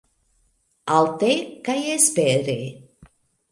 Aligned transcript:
Alte 1.01 1.29
kaj 1.69 1.77
espere 1.99 2.59